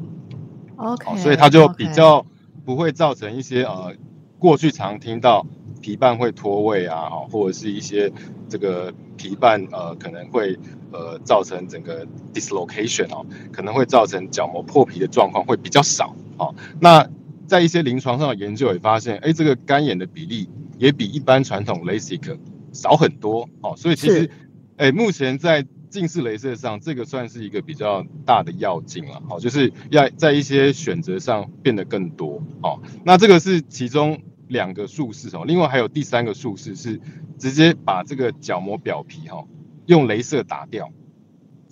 [0.77, 2.25] OK，所以它就比较
[2.63, 3.93] 不会造成一些呃，
[4.39, 5.45] 过去常听到
[5.81, 8.09] 皮瓣会脱位啊，或者是一些
[8.47, 10.57] 这个皮瓣呃可能会
[10.93, 16.15] 呃造成整个 dislocation 哦，可能会造成角膜破皮的状况会比较少。
[16.37, 17.05] 哦，那
[17.45, 20.49] 在一些临床上的研究也发现，哎，这个干眼的比例。
[20.77, 22.37] 也比一般传统 LASIK
[22.71, 24.29] 少很多哦，所以其实，
[24.77, 32.81] 哎，目前在近视雷射上，这个算是一个比较大的要进了，好，就是要在一些选择上变得更多哦。
[33.05, 36.99] 那这个是其中两个术式哦，另外还有第三个术式是
[37.39, 39.45] 直接把这个角膜表皮哈
[39.85, 40.91] 用镭射打掉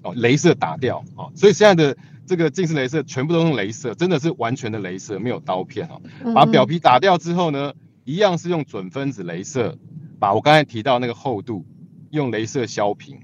[0.04, 6.02] 哦，镭射打掉哦，所以现在的这个近视雷射全部都用镭射，真的是完全的镭射，没有刀片哦，
[6.34, 7.74] 把表皮打掉之后呢？
[8.06, 9.78] 一样是用准分子镭射，
[10.20, 11.66] 把我刚才提到那个厚度
[12.12, 13.20] 用镭射削平。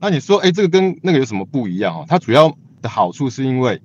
[0.00, 2.04] 那你说，哎，这个跟那个有什么不一样哦？
[2.08, 3.80] 它主要的好处是因为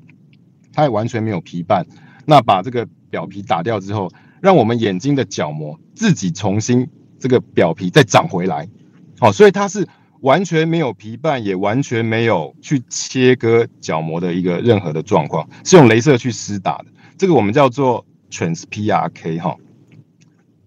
[0.71, 1.85] 它也完全没有皮瓣，
[2.25, 6.87] 那把这个表皮打掉之后，让我们眼睛的角膜自己重新
[7.19, 8.67] 这个表皮再长回来。
[9.19, 9.87] 好，所以它是
[10.21, 16.85] 完全没有皮瓣，也完全没有去切割角膜的一个任何的状况，是用镭射去施打的。
[17.17, 19.55] 这个我们叫做 trans PRK 哈，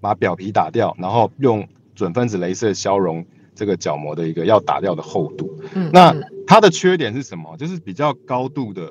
[0.06, 3.24] 把表皮打掉，然后用准分子镭射消融
[3.56, 5.58] 这个角膜的一个要打掉的厚度。
[5.74, 6.14] 嗯，那
[6.46, 7.56] 它的缺点是什么？
[7.56, 8.88] 就是比较高度的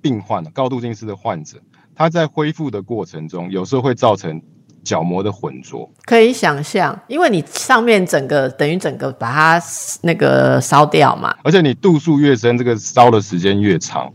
[0.00, 1.58] 病患，高度近视的患者，
[1.94, 4.42] 他在恢复的过程中，有时候会造成
[4.82, 5.88] 角膜的混浊。
[6.04, 9.64] 可以想象，因为你上面整个等于整个把它
[10.02, 14.12] 那个烧掉嘛，而且你度数越深，这个烧的时间越长。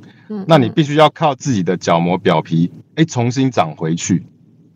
[0.48, 4.26] 那你必须要靠自己的角膜表皮，哎，重新长回去，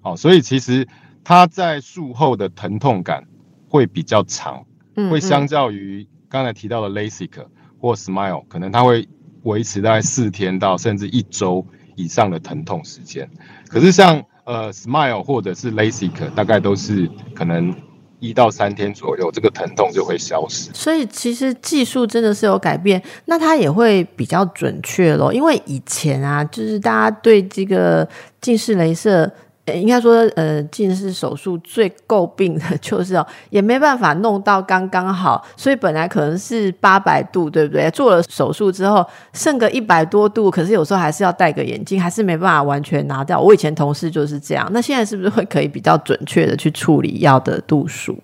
[0.02, 0.86] 好，所以其实
[1.26, 3.26] 它在术后的疼痛感
[3.68, 4.64] 会比较长，
[5.12, 7.46] 会相较于刚才提到的 LASIK
[7.82, 9.06] 或 Smile，可能它会
[9.44, 13.30] 维持大概四天到甚至一周以上的疼痛时间。
[13.68, 17.76] 可是像呃 Smile 或者是 LASIK，大概都是可能。
[18.22, 20.72] 一到三天左右，这个疼痛就会消失。
[20.74, 25.32] 所以其实技术真的是有改变，那它也会比较准确咯。
[25.32, 28.08] 因为以前啊，就是大家对这个
[28.40, 29.32] 近视雷射。
[29.74, 37.90] 应该说，呃，近视手术最诟病的 就是哦，也没办法弄到刚刚好，所以本来可能是八百度，对不对？
[37.90, 43.42] 做了手术之后剩个一百多度，可是有时候还是要戴个眼镜，还是没办法完全拿掉。
[43.42, 48.20] 我以前同事就是这样，那现在是不是会可以比较准确的去处理药的度数？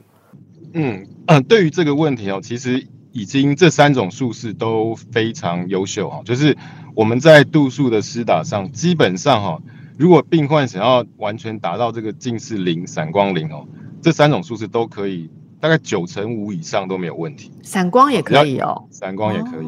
[0.74, 6.56] 嗯嗯，对于这个问题哦，其实已经这三种术式都非常优秀哈，就是
[6.94, 9.60] 我们在度数的施打上，基本上哈。
[10.02, 13.68] 如果病患想要完全达到这个近视零、散光零哦，
[14.02, 17.52] 这三种数字都可以，大概九成五以上都没有问题。
[17.62, 19.68] 散光也可以哦，散光也可以，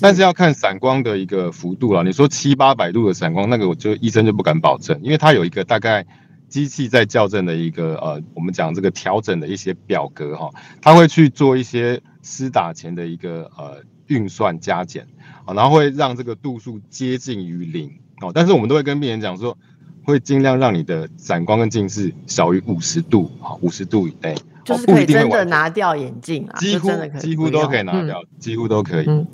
[0.00, 2.04] 但是要看散光的一个幅度了。
[2.04, 6.06] 你说七八百度的散光，那个我就医生就不敢保证，因为它有一个大概
[6.48, 10.48] 机器在校正的一个呃，我们讲这个调整的一些表格哈，
[10.80, 15.08] 它会去做一些施打前的一个呃运算加减
[15.44, 17.90] 啊，然后会让这个度数接近于零。
[18.20, 19.56] 哦，但是我们都会跟病人讲说，
[20.04, 29.04] 会尽量让你的散光跟近视小于五十度，好，五十度以内，就是可以真的拿掉眼镜啊，几乎几乎都可以拿掉，几乎都可以。
[29.06, 29.26] 嗯，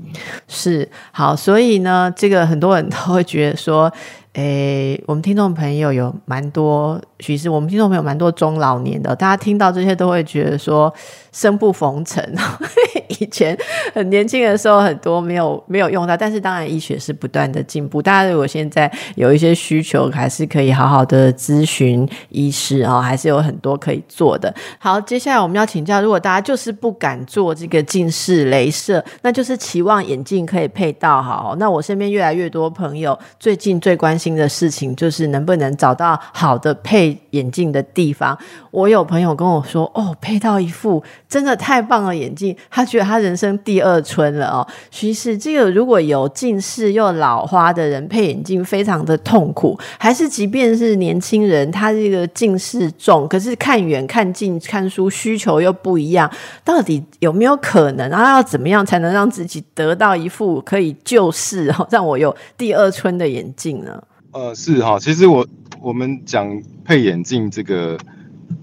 [0.48, 3.92] 是好，所以呢，这个很多人都会觉得说。
[4.34, 10.90] 诶，我们听众朋友有蛮多，其实我们听众朋友蛮多中老年的，大家听到这些都会觉得说
[11.32, 12.34] 生不逢辰。
[13.22, 13.56] 以前
[13.94, 18.02] 很年轻的时候，很多没有没有用到，但是当然医学是不断的进步。
[18.02, 24.52] 大家如果现在有一些需求，还是可以好好的咨询医师啊，还是有很多可以做的。
[24.80, 31.54] 好，接下来我们要请教，如果大家就是不敢做这个近视雷射，那就是期望眼镜可以配到好。
[31.60, 34.32] 那我身边越来越多朋友最近最关心。
[34.32, 38.36] 的事情就是能不能找到好的配眼镜的地方。
[38.70, 49.78] 我有朋友跟我说：“哦，配到一副真的太棒了眼镜，他觉得他人生第二春了哦。”其实这个如果有近视又老花的人配眼镜，非常的痛苦。
[49.98, 56.30] 还是即便是年轻人，他这个近视重，可是看远、看近、看书需求又不一样，
[56.64, 58.08] 到底有没有可能？
[58.08, 64.02] 然后要怎么样才能让自己得到一副可以救世哦，让我有第二春的眼镜呢？
[64.32, 65.46] 呃，是哈，其实我
[65.80, 67.98] 我们讲配眼镜这个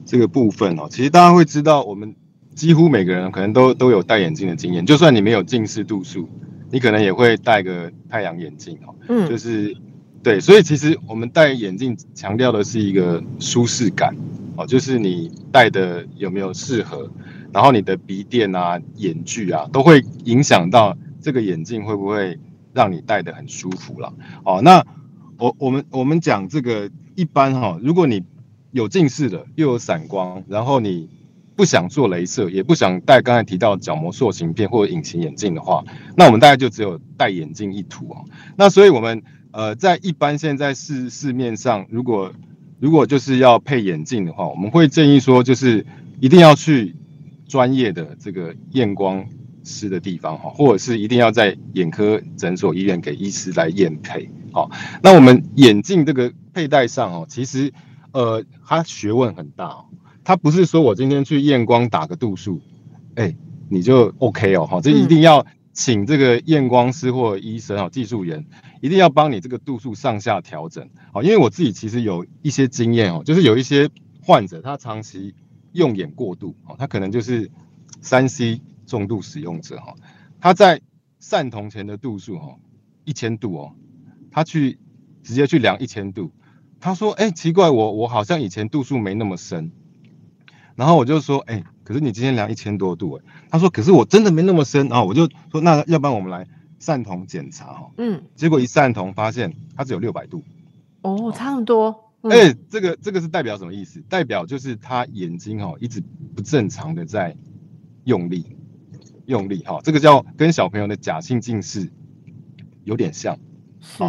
[0.06, 2.16] 这个部分哦，其实大家会知道，我们
[2.60, 6.28] 几乎每个人可能都都有戴眼镜的经验，就算你没有近视度数，
[6.70, 9.74] 你可能也会戴个太阳眼镜哦，嗯，就是
[10.22, 14.14] 对，所以其实我们戴眼镜强调的是一个舒适感
[14.58, 17.10] 哦，就是你戴的有没有适合，
[17.54, 22.38] 然后你的鼻垫啊、眼距啊，都会影响到这个眼镜会不会
[22.74, 24.86] 让你戴的很舒服了哦，那。
[25.42, 28.26] 我我们我们讲这个一般哈，如果你
[28.72, 31.08] 有近视的，又有散光，然后你
[31.60, 35.84] 不想做镭射，也不想戴刚才提到角膜塑形片或者隐形眼镜的话，
[36.16, 38.24] 那我们大概就只有戴眼镜一途哦。
[38.56, 42.32] 那所以我们呃在一般现在市市面上，如果
[42.80, 45.86] 如果就是要配眼镜的话，我们会建议说，就是
[46.22, 46.96] 一定要去
[47.46, 49.26] 专业的这个验光
[49.66, 54.30] 师的地方哈，或者是一定要在眼科诊所医院给医师来验配。
[54.54, 54.72] 好，
[55.04, 57.74] 那我们眼镜这个佩戴上哦，其实
[58.14, 59.86] 呃，它学问很大哦。
[60.30, 62.62] 它不是说我今天去验光打个度数，
[63.16, 63.36] 哎，
[63.68, 64.68] 你就 OK 哦。
[64.68, 68.46] 好，这一定要请这个验光师或医生哦，技术员
[68.80, 70.88] 一定要帮你这个度数上下调整。
[71.12, 73.90] 好，因为我自己其实有一些经验哦，就是有一些
[74.22, 75.34] 患者他长期
[75.72, 77.50] 用眼过度哦，他可能就是
[78.00, 79.96] 三 C 重度使用者哈，
[80.40, 80.80] 他在
[81.18, 82.56] 散瞳前的度数哈
[83.04, 83.74] 一千度哦。
[84.30, 84.78] 他去
[85.24, 86.32] 直接去量一千度，
[86.80, 89.72] 他说，哎，奇怪，我我好像以前度数没那么深。
[90.80, 94.88] 然后我就说，哎，可是你今天量一千多度，哎，他说，可是我真的没那么深。
[94.88, 96.48] 然后我就说，那要不然我们来
[96.80, 97.92] 散瞳检查哈。
[97.98, 98.24] 嗯。
[98.34, 100.42] 结果一散瞳发现他只有六百度。
[101.02, 102.14] 哦，差很多。
[102.22, 104.02] 哎，这个这个是代表什么意思？
[104.08, 106.02] 代表就是他眼睛哈一直
[106.34, 107.36] 不正常的在
[108.06, 108.46] 用力，
[109.26, 111.92] 用力哈，这个叫跟小朋友的假性近视
[112.86, 113.38] 有点像。
[113.82, 114.02] 是。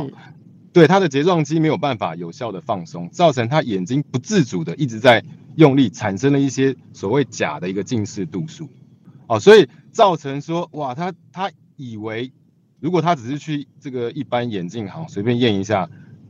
[0.73, 5.25] 对，他的睫状肌没有办法有效的放松，造成他眼睛不自主的一直在
[5.61, 8.67] 用力，产生了一些所谓假的一个近视度数，
[9.27, 12.33] 哦，所以造成说，哇，他他以为
[12.81, 15.87] 如果他只是去这个一般眼镜行随便验一下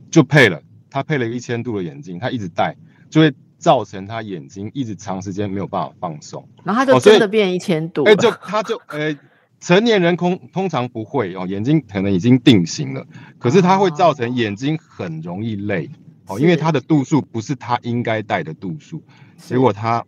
[0.09, 2.75] 就配了，他配了一千度的眼镜，他一直戴，
[3.09, 9.17] 就会造成他眼睛一直长时间没有办法放松，然后他就真的变一千度，哎，就他就呃。
[9.63, 13.05] 成年人通通常不会哦，眼睛可能已经定型了，
[13.37, 15.87] 可是它会造成眼睛很容易累
[16.31, 19.03] 哦，因为他的度数不是他应该戴的度数，
[19.37, 20.03] 结果他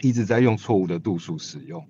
[0.00, 1.84] 一直在用错误的度数使用。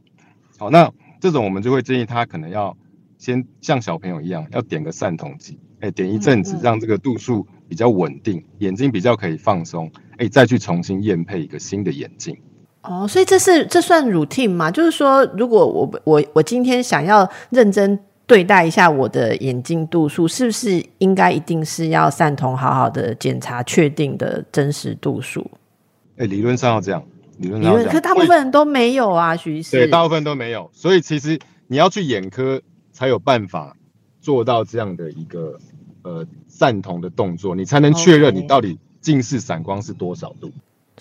[0.58, 0.90] 好，那
[1.20, 2.76] 这种我们就会建议他可能要
[3.16, 12.36] 先像小朋友一样，要点个散瞳剂，哎，点一阵子，让这个度数比较稳定，眼睛比较可以放松，哎，再去重新验配一个新的眼镜。
[12.82, 14.70] 哦，所以这是这算 routine 吗？
[14.70, 18.00] 就是说，如果我我我今天想要认真
[18.30, 25.44] 对待一下我的眼睛度数，是不是应该一定是要散瞳，好好的检查确定的真实度数？
[26.16, 27.04] 哎，理论上要这样，
[27.38, 29.72] 理论上，可大部分人都没有啊，徐医师。
[29.72, 32.62] 对，大部分都没有，所以其实你要去眼科
[32.92, 33.76] 才有办法
[34.20, 35.58] 做到这样的一个
[36.02, 40.52] 呃散瞳的动作，你才能确认你到底近视散光是多少度。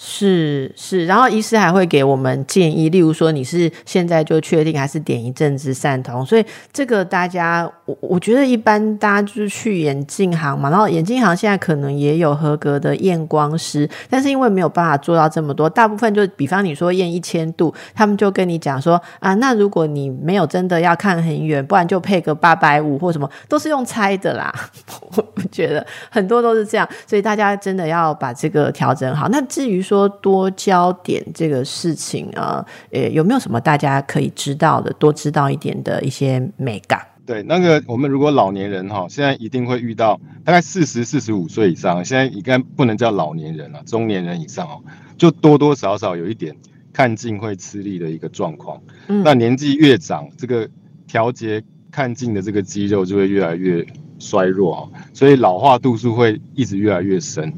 [0.01, 24.49] 是是，然后医师还会给我们建议，例如说你是现在就确定还是点一阵子散瞳，所以这个大家我我觉得一般大家就是去眼镜行嘛，然后眼镜行现在可能也有合格的验光师，但是因为没有办法做到这么多，大部分就比方你说验一千度，他们就跟你讲说啊，那如果你没有真的要看很远，不然就配个八百五或什么，都是用猜的啦。
[25.17, 29.27] 我觉得很多都是这样，所以大家真的要把这个调整好。
[29.27, 37.01] 那至于说多焦点这个事情啊，呃，有没有什么大家可以知道的，多知道一点的一些美感？
[37.25, 44.79] 对，那个我们如果老年人哈，现在一定会遇到，大概四十四十五岁以上，现在应该不能叫老年人了，中年人以上哦，
[45.17, 46.55] 就多多少少有一点
[46.93, 48.79] 看近会吃力的一个状况。
[49.07, 50.69] 嗯，那年纪越长，这个
[51.07, 53.83] 调节看近的这个肌肉就会越来越
[54.19, 57.51] 衰弱哦，所以老化度数会一直越来越深。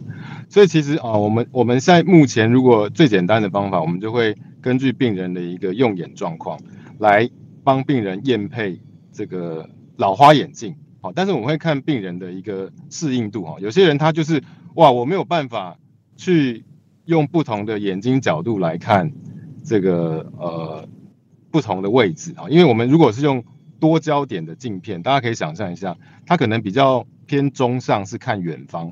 [0.51, 6.59] 所以其实啊，我们我们现在目前如果最简单的方法，我们就会根据病人的一个用眼状况，
[6.99, 7.29] 来
[7.63, 8.81] 帮病人验配
[9.13, 10.75] 这个老花眼镜。
[10.99, 13.55] 好，但是我们会看病人的一个适应度哈。
[13.61, 14.43] 有些人他就是
[14.75, 15.77] 哇，我没有办法
[16.17, 16.65] 去
[17.05, 19.09] 用不同的眼睛角度来看
[19.63, 20.85] 这个呃
[21.49, 23.41] 不同的位置啊，因为我们如果是用
[23.79, 25.95] 多焦点的镜片，大家可以想象一下，
[26.25, 28.91] 它可能比较偏中上，是看远方。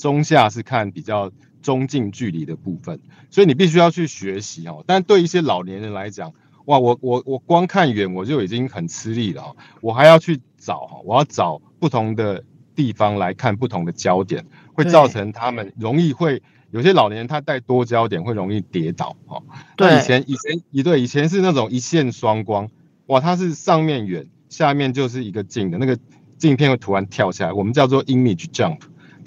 [0.00, 1.30] 中下是看比较
[1.60, 2.98] 中近距离的部分，
[3.28, 4.82] 所以你必须要去学习哦。
[4.86, 6.32] 但对一些老年人来讲，
[6.64, 12.42] 哇，我我我光看远我就已经很吃力了哦，我还要去找哈，我要找不同的
[12.74, 19.42] 地方来看不同的焦点，会造成他们容易会有些老年人他带多焦点会容易跌倒哦。
[19.76, 22.70] 对，以前以前一对以前是那种一线双光，
[23.08, 25.98] 哇，它是上面远，下面就是一个近的那个
[26.38, 28.78] 镜片会突然跳下来，我们叫做 image jump。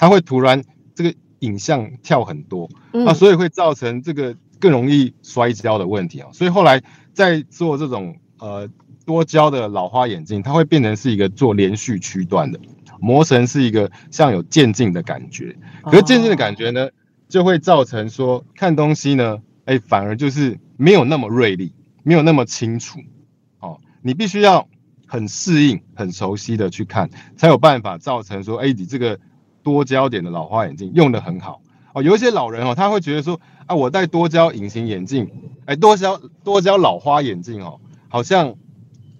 [0.04, 0.62] 它会突然
[0.94, 2.70] 这个影像跳很多
[3.08, 6.28] 啊，所以会造成这个更容易摔跤的问题啊。
[6.34, 6.84] 所以后来
[7.14, 8.68] 在做这种呃
[9.06, 12.60] 多焦的老花眼镜，它会变成是一个做连续区段的，
[13.00, 15.56] 磨成是一个像有渐进的感觉。
[15.84, 16.90] 可是渐进的感觉呢，
[17.30, 21.74] 就会造成说看东西呢，哎，反而就是没有那么锐利，
[22.04, 23.00] 没有那么清楚。
[23.60, 24.68] 哦，你必须要
[25.08, 29.18] 很适应、很熟悉的去看，才有办法造成说，哎，你这个。
[29.64, 31.62] 多焦点的老花眼镜用的很好。
[31.94, 35.30] 哦，有一些老人哦，他会觉得说啊，我戴多焦隐形眼镜，
[35.66, 38.56] 哎，多焦多焦老花眼镜哦，好像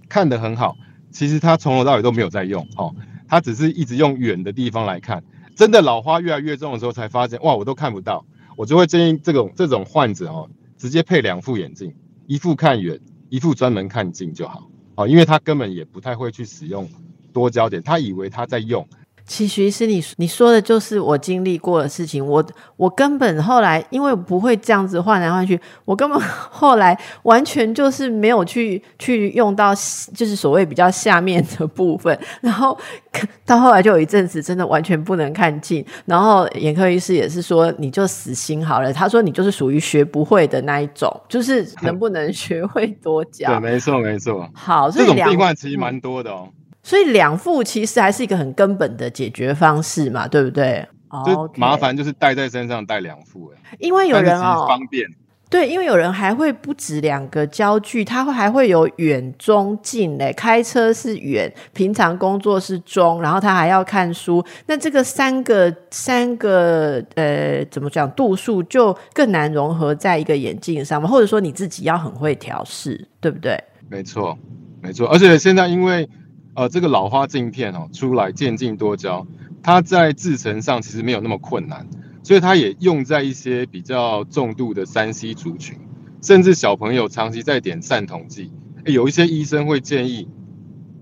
[0.10, 0.76] 看得很好，
[1.12, 2.96] 其实他从头到尾都没有在用哦，
[3.28, 5.24] 他只是一直用远的地方来看，
[5.56, 8.26] 真的老花越来越重的时候，才发现哇，我都看不到，
[8.56, 11.94] 我就会建议这种这种患者哦，直接配两副眼镜，
[12.26, 14.68] 一副看远，一副专门看近就好。
[14.96, 16.90] 哦，因为他根本也不太会去使用
[17.32, 18.88] 多焦点，他以为他在用。
[19.34, 22.46] 其实是你你说的就是我经历过的事情，我
[22.78, 29.74] 我根本后来因为不会这样子换来换去，我根本后来完全就是没有去去用到
[30.14, 32.78] 就是所谓比较下面的部分，然后
[33.44, 43.50] 到后来就有一阵子真的完全不能看近，然后眼科医师也是说你就死心好了，他说你就是属于学不会的那一种，就是能不能学会多教？
[43.50, 44.48] 对，没错没错。
[44.54, 46.50] 好，这种病患其实蛮多的哦。
[46.84, 50.86] 所以两副其实还是一个很根本的解决方式嘛，对不对？
[51.10, 55.08] 哦麻烦就是带在身上带两副哎，因为有人哦方便。
[55.50, 60.34] 对，因为有人还会不止两个焦距，他会还会有远、中、近嘞。
[60.34, 64.44] 开车是远，平常工作是中，然后他还要看书。
[64.66, 71.08] 那这个三个三个呃，怎么讲度数就更难融合在一个眼镜上嘛？
[71.08, 73.56] 或者说你自己要很会调试，对不对？
[73.88, 74.36] 没错，
[74.82, 75.08] 没错。
[75.10, 76.10] 而且现在因为
[76.56, 79.26] 呃，这个老花镜片哦出来渐进多焦，
[79.64, 81.88] 它在制成上其实没有那么困难，
[82.22, 85.80] 所以它也用在一些比较重度的三 C 族群，
[86.22, 88.52] 甚至小朋友长期在点散瞳剂，
[88.86, 90.28] 有一些医生会建议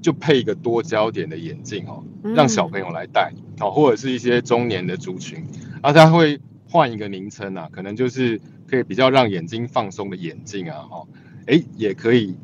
[0.02, 5.46] 就配一个多焦点的眼镜哦，让小朋友来戴哦，或者是一些中年的族群，
[5.82, 6.40] 啊，他会
[6.70, 11.06] 换一个名称啊，可能就是可以比较让眼睛放松的眼镜啊，哈，
[11.48, 12.38] 哎，也可以。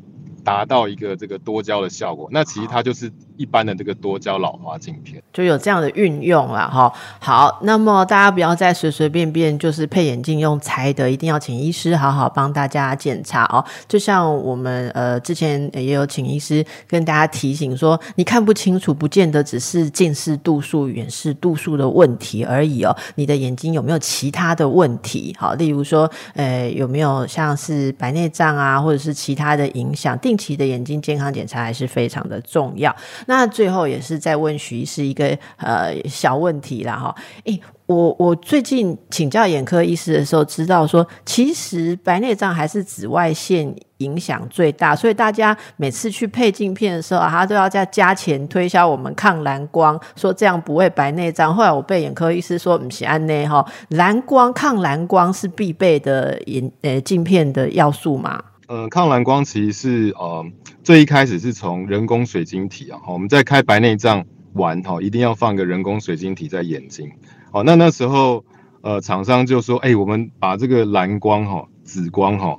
[0.48, 6.90] 达到一个这个多焦的效果，那其实它就是一般的这个多焦老花镜片，就有这样的运用了哈。
[7.20, 13.62] 好，那么大家不要再随随便便就是配眼镜用猜的，一定要请医师好好帮大家检查哦。
[13.86, 22.96] 就像我们呃之前也有请医师跟大家提醒说，你看不清楚，不见得只是近视度数、远视度数的问题而已哦。
[23.16, 25.36] 你的眼睛有没有其他的问题？
[25.38, 30.18] 好，例如说呃有没有像是白内障啊，或者是其他的影响？
[30.20, 32.94] 定期的眼睛健康检查还是非常的重要。
[33.26, 37.14] 那最后也是在问徐医师一个呃小问题啦哈。
[37.44, 51.52] 诶，我我最近请教眼科医师的时候，知道说其实白内障还是紫外线影响最大，所以大家每次去配镜片的时候啊，他都要再加钱推销我们抗蓝光，说这样不会白内障。
[51.52, 58.40] 后来我被眼科医师说不是安内哈，蓝光抗蓝光是必备的眼呃镜片的要素嘛。
[58.68, 60.44] 嗯，抗蓝光其实是呃，
[60.84, 67.10] 最一开始是从人工水晶体啊，我们在开白内障完哈，一定要放个人工水晶体在眼睛。
[67.50, 68.44] 哦，那那时候
[68.82, 72.58] 呃，厂商就说，哎，我们把这个蓝光哈、紫光哈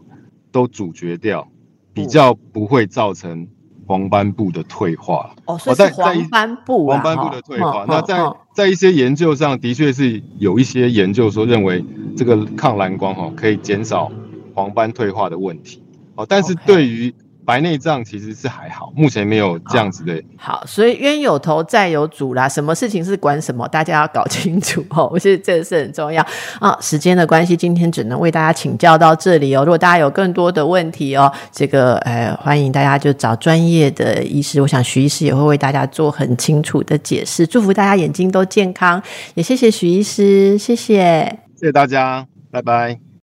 [0.52, 1.48] 都阻绝掉，
[1.94, 3.48] 比较不会造成
[3.86, 5.36] 黄斑部的退化。
[5.46, 7.86] 哦，所以是黄斑部黄斑部的退化。
[7.88, 8.18] 那在
[8.56, 11.86] 在一些研究上的确是有一些研究说，认为
[12.18, 14.12] 这个抗蓝光哈可以减少
[14.56, 15.84] 黄斑退化的问题。
[16.20, 17.16] 哦，但是对于
[17.46, 20.22] 白内障其实是还好，目前没有这样子的。
[20.38, 25.10] 好，所以冤有头债有主啦，什么事情是管什么，大家要搞清楚哦。
[25.14, 26.24] 我觉得这个是很重要
[26.60, 26.78] 啊。
[26.82, 29.64] 时间的关系，今天只能为大家请教到这里哦。
[29.64, 34.62] 如果大家有更多的问题哦，这个呃，欢迎大家就找专业的医师。
[34.62, 37.48] 我想徐医师也会为大家做很清楚的解释。
[37.48, 39.02] 祝福大家眼睛都健康，
[39.36, 43.09] 也谢谢徐医师，谢谢，谢谢大家，拜拜。